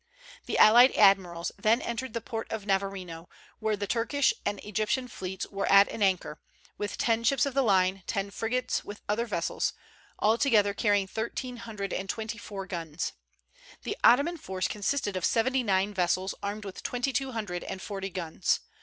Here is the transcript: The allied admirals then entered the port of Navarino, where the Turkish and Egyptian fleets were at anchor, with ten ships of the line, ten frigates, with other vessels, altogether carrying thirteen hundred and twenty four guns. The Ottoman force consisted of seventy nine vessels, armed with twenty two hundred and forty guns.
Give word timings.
The 0.47 0.57
allied 0.57 0.93
admirals 0.93 1.51
then 1.59 1.79
entered 1.79 2.13
the 2.13 2.21
port 2.21 2.51
of 2.51 2.65
Navarino, 2.65 3.29
where 3.59 3.77
the 3.77 3.85
Turkish 3.85 4.33
and 4.43 4.57
Egyptian 4.61 5.07
fleets 5.07 5.45
were 5.45 5.67
at 5.71 5.87
anchor, 5.89 6.41
with 6.75 6.97
ten 6.97 7.23
ships 7.23 7.45
of 7.45 7.53
the 7.53 7.61
line, 7.61 8.01
ten 8.07 8.31
frigates, 8.31 8.83
with 8.83 9.03
other 9.07 9.27
vessels, 9.27 9.73
altogether 10.17 10.73
carrying 10.73 11.05
thirteen 11.05 11.57
hundred 11.57 11.93
and 11.93 12.09
twenty 12.09 12.39
four 12.39 12.65
guns. 12.65 13.13
The 13.83 13.95
Ottoman 14.03 14.37
force 14.37 14.67
consisted 14.67 15.15
of 15.15 15.23
seventy 15.23 15.61
nine 15.61 15.93
vessels, 15.93 16.33
armed 16.41 16.65
with 16.65 16.81
twenty 16.81 17.13
two 17.13 17.33
hundred 17.33 17.63
and 17.63 17.79
forty 17.79 18.09
guns. 18.09 18.61